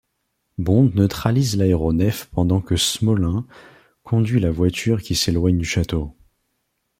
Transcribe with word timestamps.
Bond 0.57 0.93
neutralise 0.95 1.57
l'aéronef 1.57 2.25
pendant 2.31 2.59
que 2.59 2.75
Smolin 2.75 3.45
conduit 4.01 4.39
la 4.39 4.49
voiture 4.49 4.99
qui 5.03 5.13
s'éloigne 5.13 5.59
du 5.59 5.63
château. 5.63 6.15